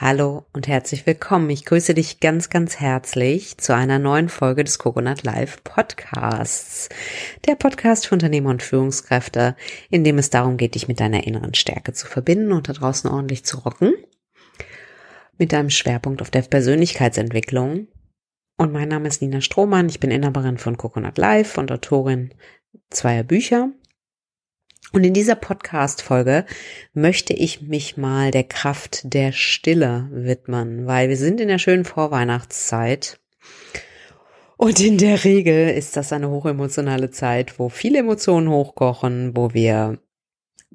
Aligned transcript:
Hallo 0.00 0.46
und 0.52 0.68
herzlich 0.68 1.06
willkommen. 1.06 1.50
Ich 1.50 1.64
grüße 1.64 1.92
dich 1.92 2.20
ganz, 2.20 2.50
ganz 2.50 2.78
herzlich 2.78 3.58
zu 3.58 3.74
einer 3.74 3.98
neuen 3.98 4.28
Folge 4.28 4.62
des 4.62 4.78
Coconut 4.78 5.24
Live 5.24 5.64
Podcasts. 5.64 6.88
Der 7.48 7.56
Podcast 7.56 8.06
für 8.06 8.14
Unternehmer 8.14 8.50
und 8.50 8.62
Führungskräfte, 8.62 9.56
in 9.90 10.04
dem 10.04 10.18
es 10.18 10.30
darum 10.30 10.56
geht, 10.56 10.76
dich 10.76 10.86
mit 10.86 11.00
deiner 11.00 11.26
inneren 11.26 11.54
Stärke 11.54 11.94
zu 11.94 12.06
verbinden 12.06 12.52
und 12.52 12.68
da 12.68 12.74
draußen 12.74 13.10
ordentlich 13.10 13.44
zu 13.44 13.58
rocken. 13.58 13.92
Mit 15.36 15.52
einem 15.52 15.68
Schwerpunkt 15.68 16.22
auf 16.22 16.30
der 16.30 16.42
Persönlichkeitsentwicklung. 16.42 17.88
Und 18.56 18.72
mein 18.72 18.86
Name 18.86 19.08
ist 19.08 19.20
Nina 19.20 19.40
Strohmann. 19.40 19.88
Ich 19.88 19.98
bin 19.98 20.12
Inhaberin 20.12 20.58
von 20.58 20.76
Coconut 20.76 21.18
Live 21.18 21.58
und 21.58 21.72
Autorin 21.72 22.32
zweier 22.88 23.24
Bücher 23.24 23.72
und 24.92 25.04
in 25.04 25.12
dieser 25.12 25.34
Podcast-Folge 25.34 26.46
möchte 26.94 27.34
ich 27.34 27.62
mich 27.62 27.96
mal 27.96 28.30
der 28.30 28.44
Kraft 28.44 29.00
der 29.04 29.32
Stille 29.32 30.08
widmen, 30.10 30.86
weil 30.86 31.08
wir 31.08 31.16
sind 31.16 31.40
in 31.40 31.48
der 31.48 31.58
schönen 31.58 31.84
Vorweihnachtszeit. 31.84 33.20
Und 34.56 34.80
in 34.80 34.98
der 34.98 35.24
Regel 35.24 35.68
ist 35.68 35.96
das 35.96 36.12
eine 36.12 36.30
hochemotionale 36.30 37.10
Zeit, 37.10 37.58
wo 37.58 37.68
viele 37.68 37.98
Emotionen 37.98 38.48
hochkochen, 38.48 39.36
wo 39.36 39.52
wir 39.52 39.98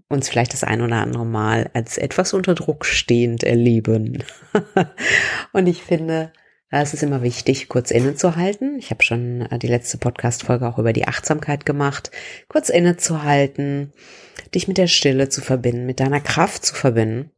uns 0.09 0.29
vielleicht 0.29 0.53
das 0.53 0.63
ein 0.63 0.81
oder 0.81 0.97
andere 0.97 1.25
Mal 1.25 1.69
als 1.73 1.97
etwas 1.97 2.33
unter 2.33 2.53
Druck 2.55 2.85
stehend 2.85 3.43
erleben. 3.43 4.23
Und 5.53 5.67
ich 5.67 5.81
finde, 5.81 6.31
da 6.73 6.81
ist 6.81 6.95
es 6.95 7.03
immer 7.03 7.21
wichtig, 7.21 7.69
kurz 7.69 7.91
innezuhalten. 7.91 8.79
Ich 8.79 8.89
habe 8.89 9.03
schon 9.03 9.41
äh, 9.43 9.59
die 9.59 9.67
letzte 9.67 9.99
Podcast-Folge 9.99 10.67
auch 10.67 10.79
über 10.79 10.91
die 10.91 11.07
Achtsamkeit 11.07 11.67
gemacht. 11.67 12.09
Kurz 12.47 12.69
innezuhalten, 12.69 13.93
dich 14.55 14.67
mit 14.67 14.79
der 14.79 14.87
Stille 14.87 15.29
zu 15.29 15.41
verbinden, 15.41 15.85
mit 15.85 15.99
deiner 15.99 16.19
Kraft 16.19 16.65
zu 16.65 16.73
verbinden. 16.73 17.29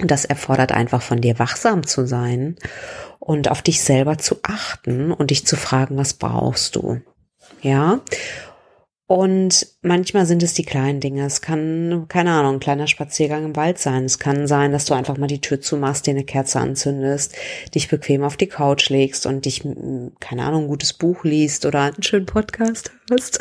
Und 0.00 0.10
das 0.10 0.26
erfordert 0.26 0.70
einfach 0.70 1.00
von 1.00 1.22
dir 1.22 1.38
wachsam 1.38 1.86
zu 1.86 2.06
sein 2.06 2.56
und 3.20 3.50
auf 3.50 3.62
dich 3.62 3.80
selber 3.80 4.18
zu 4.18 4.36
achten 4.42 5.12
und 5.12 5.30
dich 5.30 5.46
zu 5.46 5.56
fragen, 5.56 5.96
was 5.96 6.12
brauchst 6.12 6.76
du? 6.76 7.00
Ja. 7.62 8.02
Und 9.12 9.66
manchmal 9.82 10.24
sind 10.24 10.42
es 10.42 10.54
die 10.54 10.64
kleinen 10.64 11.00
Dinge. 11.00 11.26
Es 11.26 11.42
kann, 11.42 12.06
keine 12.08 12.32
Ahnung, 12.32 12.54
ein 12.54 12.60
kleiner 12.60 12.86
Spaziergang 12.86 13.44
im 13.44 13.56
Wald 13.56 13.78
sein. 13.78 14.06
Es 14.06 14.18
kann 14.18 14.46
sein, 14.46 14.72
dass 14.72 14.86
du 14.86 14.94
einfach 14.94 15.18
mal 15.18 15.26
die 15.26 15.42
Tür 15.42 15.60
zumachst, 15.60 16.06
dir 16.06 16.12
eine 16.12 16.24
Kerze 16.24 16.60
anzündest, 16.60 17.36
dich 17.74 17.90
bequem 17.90 18.24
auf 18.24 18.38
die 18.38 18.46
Couch 18.46 18.88
legst 18.88 19.26
und 19.26 19.44
dich, 19.44 19.64
keine 20.18 20.44
Ahnung, 20.44 20.62
ein 20.62 20.68
gutes 20.68 20.94
Buch 20.94 21.24
liest 21.24 21.66
oder 21.66 21.82
einen 21.82 22.02
schönen 22.02 22.24
Podcast 22.24 22.90
hörst. 23.10 23.40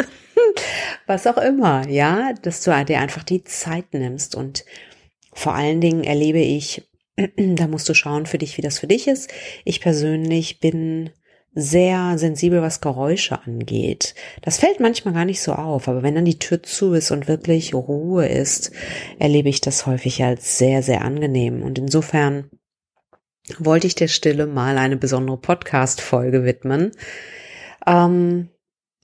Was 1.07 1.25
auch 1.25 1.37
immer, 1.37 1.87
ja, 1.87 2.33
dass 2.41 2.63
du 2.63 2.71
dir 2.83 2.99
einfach 2.99 3.23
die 3.23 3.45
Zeit 3.45 3.93
nimmst. 3.93 4.35
Und 4.35 4.65
vor 5.31 5.55
allen 5.55 5.79
Dingen 5.79 6.03
erlebe 6.03 6.39
ich, 6.39 6.85
da 7.37 7.67
musst 7.67 7.87
du 7.87 7.93
schauen 7.93 8.25
für 8.25 8.39
dich, 8.39 8.57
wie 8.57 8.61
das 8.61 8.79
für 8.79 8.87
dich 8.87 9.07
ist. 9.07 9.31
Ich 9.63 9.79
persönlich 9.79 10.59
bin 10.59 11.11
sehr 11.53 12.17
sensibel, 12.17 12.61
was 12.61 12.79
Geräusche 12.79 13.41
angeht. 13.41 14.15
Das 14.41 14.57
fällt 14.57 14.79
manchmal 14.79 15.13
gar 15.13 15.25
nicht 15.25 15.41
so 15.41 15.53
auf, 15.53 15.87
aber 15.87 16.01
wenn 16.01 16.15
dann 16.15 16.25
die 16.25 16.39
Tür 16.39 16.63
zu 16.63 16.93
ist 16.93 17.11
und 17.11 17.27
wirklich 17.27 17.73
Ruhe 17.73 18.27
ist, 18.27 18.71
erlebe 19.19 19.49
ich 19.49 19.59
das 19.59 19.85
häufig 19.85 20.23
als 20.23 20.57
sehr, 20.57 20.81
sehr 20.81 21.01
angenehm. 21.01 21.61
Und 21.61 21.77
insofern 21.77 22.49
wollte 23.57 23.87
ich 23.87 23.95
der 23.95 24.07
Stille 24.07 24.47
mal 24.47 24.77
eine 24.77 24.95
besondere 24.95 25.37
Podcast-Folge 25.37 26.45
widmen, 26.45 26.91
ähm, 27.85 28.49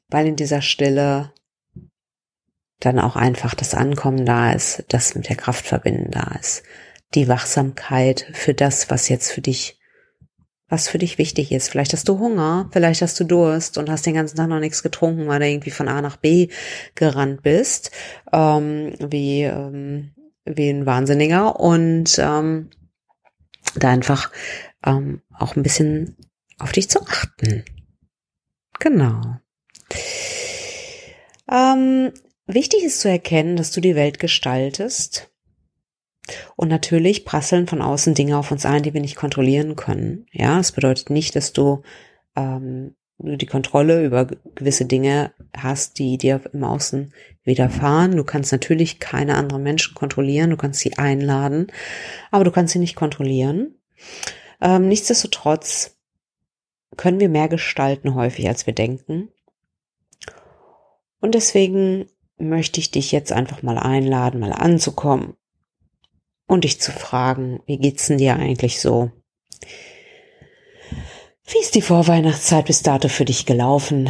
weil 0.10 0.28
in 0.28 0.38
dieser 0.38 0.62
Stille 0.62 1.34
dann 2.80 3.00
auch 3.00 3.16
einfach 3.16 3.56
das 3.56 3.74
Ankommen 3.74 4.26
da 4.26 4.54
ist, 4.54 4.86
das 4.90 5.16
mit 5.16 5.28
der 5.28 5.36
Kraft 5.36 5.66
verbinden 5.66 6.12
da 6.12 6.36
ist. 6.40 6.64
Die 7.14 7.28
Wachsamkeit 7.28 8.28
für 8.34 8.54
das, 8.54 8.90
was 8.90 9.10
jetzt 9.10 9.32
für 9.32 9.42
dich 9.42 9.77
was 10.70 10.90
für 10.90 10.98
dich 10.98 11.18
wichtig 11.18 11.52
ist. 11.52 11.70
Vielleicht 11.70 11.94
hast 11.94 12.10
du 12.10 12.20
Hunger, 12.20 12.70
vielleicht 12.72 13.02
hast 13.02 13.20
du 13.20 13.24
Durst 13.24 13.78
und 13.78 13.90
hast 13.90 14.06
den 14.06 14.16
ganzen 14.16 14.36
Tag 14.38 14.50
noch 14.50 14.60
nichts 14.60 14.84
getrunken, 14.84 15.28
weil 15.28 15.40
du 15.40 15.48
irgendwie 15.48 15.72
von 15.72 15.88
A 15.88 16.02
nach 16.02 16.18
B 16.18 16.50
gerannt 16.96 17.42
bist, 17.42 17.92
ähm, 18.34 18.94
wie, 19.00 19.44
ähm, 19.44 20.12
wie 20.46 20.70
ein 20.70 20.86
Wahnsinniger 20.86 21.60
und 21.60 22.20
ähm, 22.20 22.70
da 23.76 23.90
einfach 23.90 24.32
ähm, 24.86 25.22
auch 25.34 25.56
ein 25.56 25.64
bisschen 25.64 26.18
auf 26.60 26.72
dich 26.72 26.90
zu 26.90 27.02
achten. 27.02 27.64
Genau. 28.80 29.22
Ähm, 31.50 32.12
wichtig 32.46 32.84
ist 32.84 33.00
zu 33.00 33.10
erkennen, 33.10 33.56
dass 33.56 33.72
du 33.72 33.80
die 33.80 33.96
Welt 33.96 34.20
gestaltest 34.20 35.32
und 36.56 36.70
natürlich 36.70 37.26
prasseln 37.26 37.68
von 37.68 37.82
außen 37.82 38.14
Dinge 38.14 38.38
auf 38.38 38.52
uns 38.52 38.66
ein, 38.66 38.84
die 38.84 38.94
wir 38.94 39.02
nicht 39.02 39.16
kontrollieren 39.16 39.76
können. 39.76 40.26
Ja, 40.32 40.60
es 40.60 40.72
bedeutet 40.72 41.10
nicht, 41.10 41.36
dass 41.36 41.54
du 41.54 41.84
ähm, 42.36 42.96
die 43.20 43.46
Kontrolle 43.46 44.06
über 44.06 44.26
gewisse 44.26 44.86
Dinge 44.86 45.32
hast, 45.56 45.98
die 45.98 46.18
dir 46.18 46.42
im 46.54 46.64
Außen 46.64 47.14
widerfahren. 47.44 48.16
Du 48.16 48.24
kannst 48.24 48.52
natürlich 48.52 49.00
keine 49.00 49.36
anderen 49.36 49.64
Menschen 49.64 49.96
kontrollieren, 49.96 50.52
du 50.52 50.58
kannst 50.58 50.82
sie 50.82 50.98
einladen, 50.98 51.68
aber 52.30 52.44
du 52.44 52.52
kannst 52.52 52.74
sie 52.74 52.80
nicht 52.80 52.96
kontrollieren. 52.96 53.76
Ähm, 54.62 54.88
nichtsdestotrotz 54.88 55.98
können 56.96 57.20
wir 57.20 57.30
mehr 57.30 57.48
gestalten 57.48 58.16
häufig, 58.16 58.48
als 58.48 58.68
wir 58.68 58.74
denken. 58.74 59.30
Und 61.20 61.34
deswegen 61.34 62.06
möchte 62.38 62.80
ich 62.80 62.92
dich 62.92 63.12
jetzt 63.12 63.32
einfach 63.32 63.64
mal 63.64 63.78
einladen, 63.78 64.40
mal 64.40 64.54
anzukommen, 64.54 65.36
und 66.48 66.64
dich 66.64 66.82
zu 66.82 66.92
fragen, 66.92 67.62
wie 67.66 67.78
geht's 67.78 68.08
denn 68.08 68.18
dir 68.18 68.36
eigentlich 68.36 68.82
so? 68.82 69.12
Wie 71.46 71.60
ist 71.60 71.76
die 71.76 71.82
Vorweihnachtszeit 71.82 72.66
bis 72.66 72.82
dato 72.82 73.08
für 73.10 73.26
dich 73.26 73.46
gelaufen? 73.46 74.10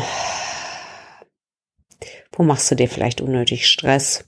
Wo 2.32 2.44
machst 2.44 2.70
du 2.72 2.76
dir 2.76 2.88
vielleicht 2.88 3.22
unnötig 3.22 3.68
Stress? 3.68 4.26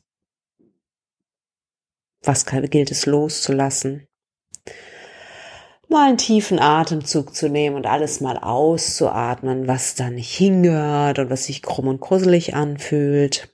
Was 2.24 2.46
gilt 2.46 2.92
es 2.92 3.06
loszulassen? 3.06 4.08
Mal 5.88 6.10
einen 6.10 6.18
tiefen 6.18 6.60
Atemzug 6.60 7.34
zu 7.34 7.50
nehmen 7.50 7.76
und 7.76 7.88
alles 7.88 8.22
mal 8.22 8.38
auszuatmen, 8.38 9.68
was 9.68 9.96
da 9.96 10.12
nicht 10.12 10.32
hingehört 10.36 11.18
und 11.18 11.30
was 11.32 11.46
sich 11.46 11.64
krumm 11.64 11.88
und 11.88 12.02
gruselig 12.02 12.54
anfühlt 12.54 13.52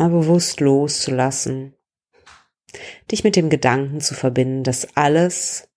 mal 0.00 0.08
bewusst 0.08 0.60
loszulassen, 0.60 1.74
dich 3.10 3.22
mit 3.22 3.36
dem 3.36 3.50
Gedanken 3.50 4.00
zu 4.00 4.14
verbinden, 4.14 4.64
dass 4.64 4.96
alles 4.96 5.68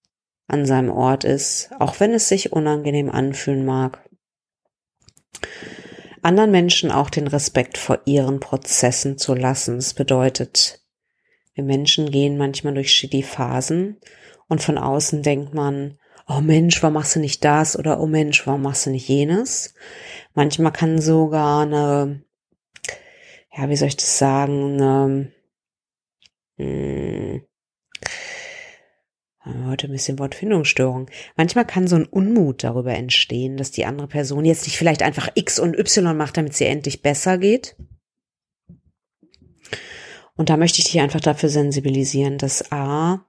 an 0.47 0.65
seinem 0.65 0.91
Ort 0.91 1.25
ist, 1.25 1.69
auch 1.79 1.99
wenn 1.99 2.13
es 2.13 2.29
sich 2.29 2.53
unangenehm 2.53 3.09
anfühlen 3.09 3.65
mag. 3.65 4.09
Anderen 6.21 6.51
Menschen 6.51 6.89
auch 6.89 7.09
den 7.09 7.27
Respekt 7.27 7.77
vor 7.77 7.99
ihren 8.05 8.39
Prozessen 8.39 9.17
zu 9.17 9.35
lassen. 9.35 9.75
Das 9.75 9.93
bedeutet, 9.93 10.79
wir 11.53 11.65
Menschen 11.65 12.09
gehen 12.09 12.37
manchmal 12.37 12.75
durch 12.75 13.05
die 13.11 13.23
Phasen 13.23 13.99
und 14.47 14.63
von 14.63 14.77
außen 14.77 15.21
denkt 15.21 15.53
man, 15.53 15.99
oh 16.29 16.39
Mensch, 16.39 16.81
warum 16.81 16.93
machst 16.93 17.17
du 17.17 17.19
nicht 17.19 17.43
das? 17.43 17.77
Oder 17.77 17.99
oh 17.99 18.07
Mensch, 18.07 18.47
warum 18.47 18.61
machst 18.61 18.85
du 18.85 18.89
nicht 18.89 19.09
jenes? 19.09 19.73
Manchmal 20.33 20.71
kann 20.71 21.01
sogar 21.01 21.63
eine 21.63 22.23
ja, 23.55 23.69
wie 23.69 23.75
soll 23.75 23.87
ich 23.89 23.97
das 23.97 24.17
sagen, 24.17 24.79
ähm, 24.81 25.31
hm, 26.57 27.41
heute 29.67 29.87
ein 29.87 29.91
bisschen 29.91 30.19
Wortfindungsstörung. 30.19 31.09
Manchmal 31.35 31.65
kann 31.65 31.87
so 31.87 31.95
ein 31.95 32.05
Unmut 32.05 32.63
darüber 32.63 32.93
entstehen, 32.93 33.57
dass 33.57 33.71
die 33.71 33.85
andere 33.85 34.07
Person 34.07 34.45
jetzt 34.45 34.65
nicht 34.65 34.77
vielleicht 34.77 35.03
einfach 35.03 35.29
X 35.35 35.59
und 35.59 35.77
Y 35.77 36.15
macht, 36.15 36.37
damit 36.37 36.53
sie 36.53 36.65
endlich 36.65 37.01
besser 37.01 37.37
geht. 37.37 37.75
Und 40.35 40.49
da 40.49 40.57
möchte 40.57 40.79
ich 40.79 40.85
dich 40.85 40.99
einfach 40.99 41.21
dafür 41.21 41.49
sensibilisieren, 41.49 42.39
dass 42.39 42.71
A, 42.71 43.27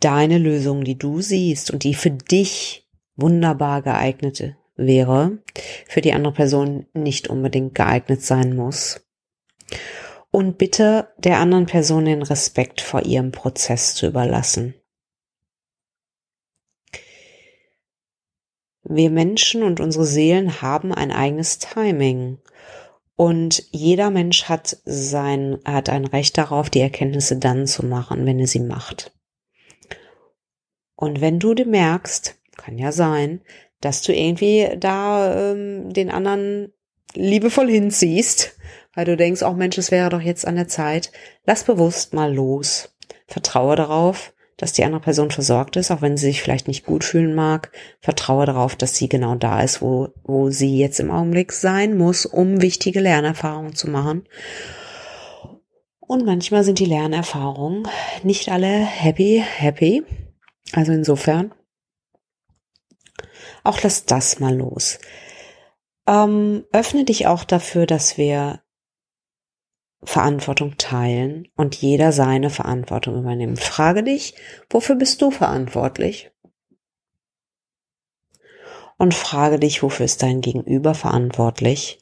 deine 0.00 0.38
Lösung, 0.38 0.82
die 0.82 0.98
du 0.98 1.20
siehst 1.20 1.70
und 1.70 1.84
die 1.84 1.94
für 1.94 2.10
dich 2.10 2.88
wunderbar 3.14 3.82
geeignete 3.82 4.56
wäre, 4.74 5.38
für 5.86 6.00
die 6.00 6.12
andere 6.12 6.32
Person 6.32 6.86
nicht 6.94 7.28
unbedingt 7.28 7.74
geeignet 7.74 8.22
sein 8.22 8.56
muss 8.56 9.07
und 10.30 10.58
bitte 10.58 11.12
der 11.18 11.38
anderen 11.38 11.66
Person 11.66 12.04
den 12.04 12.22
Respekt 12.22 12.80
vor 12.80 13.02
ihrem 13.02 13.32
Prozess 13.32 13.94
zu 13.94 14.06
überlassen. 14.06 14.74
Wir 18.82 19.10
Menschen 19.10 19.62
und 19.62 19.80
unsere 19.80 20.06
Seelen 20.06 20.62
haben 20.62 20.94
ein 20.94 21.12
eigenes 21.12 21.58
Timing 21.58 22.38
und 23.16 23.64
jeder 23.72 24.10
Mensch 24.10 24.44
hat 24.44 24.78
sein, 24.84 25.58
hat 25.64 25.88
ein 25.88 26.04
Recht 26.04 26.38
darauf, 26.38 26.70
die 26.70 26.80
Erkenntnisse 26.80 27.36
dann 27.36 27.66
zu 27.66 27.84
machen, 27.84 28.24
wenn 28.26 28.38
er 28.38 28.46
sie 28.46 28.60
macht. 28.60 29.12
Und 30.94 31.20
wenn 31.20 31.40
du 31.40 31.52
merkst, 31.52 32.40
kann 32.56 32.78
ja 32.78 32.92
sein, 32.92 33.40
dass 33.80 34.02
du 34.02 34.14
irgendwie 34.14 34.68
da 34.78 35.52
ähm, 35.52 35.92
den 35.92 36.10
anderen 36.10 36.72
liebevoll 37.14 37.68
hinziehst, 37.68 38.56
weil 38.98 39.04
du 39.04 39.16
denkst, 39.16 39.44
auch 39.44 39.52
oh 39.52 39.56
Mensch, 39.56 39.78
es 39.78 39.92
wäre 39.92 40.10
doch 40.10 40.20
jetzt 40.20 40.44
an 40.44 40.56
der 40.56 40.66
Zeit. 40.66 41.12
Lass 41.46 41.62
bewusst 41.62 42.14
mal 42.14 42.34
los. 42.34 42.96
Vertraue 43.28 43.76
darauf, 43.76 44.34
dass 44.56 44.72
die 44.72 44.82
andere 44.82 45.00
Person 45.00 45.30
versorgt 45.30 45.76
ist, 45.76 45.92
auch 45.92 46.02
wenn 46.02 46.16
sie 46.16 46.26
sich 46.26 46.42
vielleicht 46.42 46.66
nicht 46.66 46.84
gut 46.84 47.04
fühlen 47.04 47.32
mag. 47.32 47.70
Vertraue 48.00 48.44
darauf, 48.44 48.74
dass 48.74 48.96
sie 48.96 49.08
genau 49.08 49.36
da 49.36 49.62
ist, 49.62 49.80
wo, 49.80 50.08
wo 50.24 50.50
sie 50.50 50.80
jetzt 50.80 50.98
im 50.98 51.12
Augenblick 51.12 51.52
sein 51.52 51.96
muss, 51.96 52.26
um 52.26 52.60
wichtige 52.60 52.98
Lernerfahrungen 52.98 53.76
zu 53.76 53.88
machen. 53.88 54.26
Und 56.00 56.26
manchmal 56.26 56.64
sind 56.64 56.80
die 56.80 56.84
Lernerfahrungen 56.84 57.86
nicht 58.24 58.48
alle 58.48 58.66
happy, 58.66 59.40
happy. 59.46 60.02
Also 60.72 60.90
insofern, 60.90 61.54
auch 63.62 63.80
lass 63.80 64.06
das 64.06 64.40
mal 64.40 64.56
los. 64.56 64.98
Ähm, 66.08 66.64
öffne 66.72 67.04
dich 67.04 67.28
auch 67.28 67.44
dafür, 67.44 67.86
dass 67.86 68.18
wir 68.18 68.60
Verantwortung 70.02 70.76
teilen 70.78 71.48
und 71.56 71.74
jeder 71.74 72.12
seine 72.12 72.50
Verantwortung 72.50 73.18
übernimmt. 73.18 73.60
Frage 73.60 74.02
dich, 74.04 74.34
wofür 74.70 74.94
bist 74.96 75.20
du 75.22 75.30
verantwortlich? 75.30 76.30
Und 78.96 79.14
frage 79.14 79.58
dich, 79.58 79.82
wofür 79.82 80.06
ist 80.06 80.22
dein 80.22 80.40
Gegenüber 80.40 80.94
verantwortlich? 80.94 82.00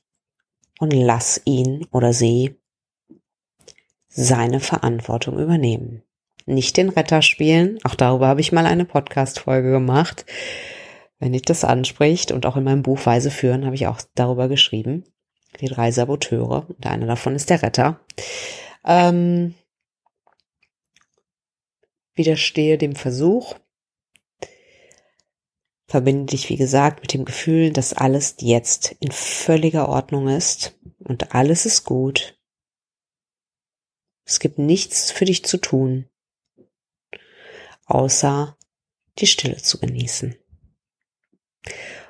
Und 0.78 0.93
lass 0.93 1.40
ihn 1.44 1.87
oder 1.90 2.12
sie 2.12 2.56
seine 4.08 4.60
Verantwortung 4.60 5.38
übernehmen. 5.38 6.02
Nicht 6.46 6.76
den 6.76 6.88
Retter 6.90 7.22
spielen. 7.22 7.78
Auch 7.84 7.94
darüber 7.94 8.28
habe 8.28 8.40
ich 8.40 8.52
mal 8.52 8.66
eine 8.66 8.84
Podcast-Folge 8.84 9.70
gemacht. 9.70 10.25
Wenn 11.19 11.32
dich 11.32 11.43
das 11.43 11.64
anspricht 11.64 12.31
und 12.31 12.46
auch 12.46 12.56
in 12.56 12.64
meinem 12.64 12.82
Buch 12.82 13.04
Weise 13.04 13.31
führen 13.31 13.64
habe 13.64 13.75
ich 13.75 13.87
auch 13.87 14.00
darüber 14.14 14.48
geschrieben. 14.48 15.04
Die 15.61 15.67
drei 15.67 15.91
Saboteure. 15.91 16.67
Und 16.69 16.87
einer 16.87 17.06
davon 17.06 17.35
ist 17.35 17.50
der 17.50 17.62
Retter. 17.62 18.00
Ähm, 18.85 19.55
widerstehe 22.14 22.79
dem 22.79 22.94
Versuch. 22.94 23.56
Verbinde 25.88 26.32
dich, 26.32 26.49
wie 26.49 26.56
gesagt, 26.56 27.00
mit 27.03 27.14
dem 27.14 27.25
Gefühl, 27.25 27.73
dass 27.73 27.93
alles 27.93 28.37
jetzt 28.41 28.97
in 29.00 29.12
völliger 29.12 29.88
Ordnung 29.88 30.29
ist 30.29 30.76
und 30.99 31.35
alles 31.35 31.64
ist 31.64 31.85
gut 31.85 32.37
es 34.26 34.41
gibt 34.41 34.58
nichts 34.58 35.12
für 35.12 35.25
dich 35.25 35.44
zu 35.44 35.56
tun, 35.56 36.11
außer 37.87 38.58
die 39.19 39.26
Stille 39.29 39.58
zu 39.58 39.79
genießen. 39.79 40.35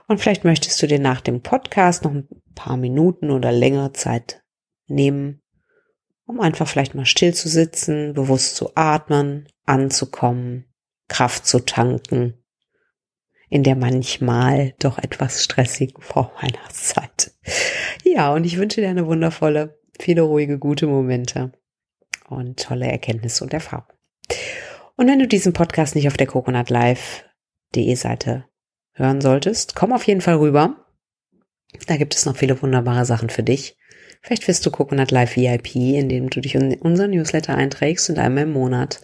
Und 0.06 0.18
vielleicht 0.18 0.44
möchtest 0.44 0.80
du 0.82 0.86
dir 0.86 1.00
nach 1.00 1.20
dem 1.20 1.42
Podcast 1.42 2.04
noch 2.04 2.12
ein 2.12 2.28
paar 2.54 2.76
Minuten 2.76 3.30
oder 3.30 3.50
längere 3.52 3.92
Zeit 3.92 4.42
nehmen, 4.86 5.42
um 6.26 6.40
einfach 6.40 6.68
vielleicht 6.68 6.94
mal 6.94 7.06
still 7.06 7.34
zu 7.34 7.48
sitzen, 7.48 8.14
bewusst 8.14 8.56
zu 8.56 8.70
atmen, 8.76 9.48
anzukommen, 9.64 10.66
Kraft 11.08 11.46
zu 11.46 11.60
tanken 11.60 12.34
in 13.48 13.62
der 13.62 13.76
manchmal 13.76 14.74
doch 14.78 14.98
etwas 14.98 15.44
stressigen 15.44 16.02
Vorweihnachtszeit. 16.02 17.32
Ja, 18.04 18.32
und 18.32 18.44
ich 18.44 18.56
wünsche 18.56 18.80
dir 18.80 18.88
eine 18.88 19.06
wundervolle, 19.06 19.78
viele 20.00 20.22
ruhige, 20.22 20.58
gute 20.58 20.86
Momente 20.86 21.52
und 22.28 22.60
tolle 22.60 22.86
Erkenntnisse 22.90 23.44
und 23.44 23.52
Erfahrungen. 23.52 23.96
Und 24.96 25.08
wenn 25.08 25.18
du 25.18 25.28
diesen 25.28 25.52
Podcast 25.52 25.94
nicht 25.94 26.08
auf 26.08 26.16
der 26.16 26.26
coconutlife.de 26.26 27.94
Seite 27.94 28.46
hören 28.96 29.20
solltest, 29.20 29.74
komm 29.74 29.92
auf 29.92 30.06
jeden 30.06 30.20
Fall 30.20 30.36
rüber. 30.36 30.76
Da 31.86 31.96
gibt 31.96 32.14
es 32.14 32.26
noch 32.26 32.36
viele 32.36 32.60
wunderbare 32.60 33.04
Sachen 33.04 33.30
für 33.30 33.42
dich. 33.42 33.76
Vielleicht 34.22 34.48
wirst 34.48 34.66
du 34.66 34.70
Coconut 34.70 35.10
Life 35.10 35.40
VIP, 35.40 35.76
indem 35.76 36.30
du 36.30 36.40
dich 36.40 36.54
in 36.54 36.74
unseren 36.80 37.10
Newsletter 37.10 37.54
einträgst 37.54 38.10
und 38.10 38.18
einmal 38.18 38.44
im 38.44 38.52
Monat 38.52 39.00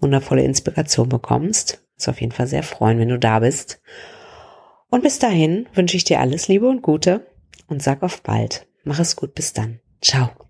wundervolle 0.00 0.44
Inspiration 0.44 1.08
bekommst. 1.08 1.82
Ist 1.96 2.08
auf 2.08 2.20
jeden 2.20 2.32
Fall 2.32 2.46
sehr 2.46 2.62
freuen, 2.62 2.98
wenn 2.98 3.08
du 3.08 3.18
da 3.18 3.40
bist. 3.40 3.80
Und 4.88 5.02
bis 5.02 5.18
dahin 5.18 5.68
wünsche 5.74 5.96
ich 5.96 6.04
dir 6.04 6.20
alles 6.20 6.48
Liebe 6.48 6.68
und 6.68 6.82
Gute 6.82 7.26
und 7.66 7.82
sag 7.82 8.02
auf 8.02 8.22
bald. 8.22 8.66
Mach 8.84 9.00
es 9.00 9.16
gut, 9.16 9.34
bis 9.34 9.52
dann. 9.52 9.80
Ciao. 10.00 10.45